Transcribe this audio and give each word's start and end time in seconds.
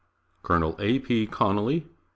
Colonel 0.41 0.75
A. 0.79 0.97
P. 0.97 1.27
Connolly 1.27 1.81
1857. 1.85 1.95